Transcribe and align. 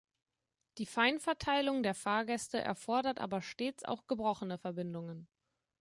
Die 0.79 0.87
Feinverteilung 0.87 1.83
der 1.83 1.93
Fahrgäste 1.93 2.57
erfordert 2.59 3.19
aber 3.19 3.39
stets 3.43 3.85
auch 3.85 4.07
gebrochene 4.07 4.57
Verbindungen. 4.57 5.27